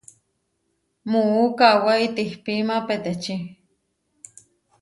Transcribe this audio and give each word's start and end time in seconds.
Muú 1.09 1.43
kawé 1.59 1.93
itihpíma 2.07 2.75
peteči. 2.87 3.35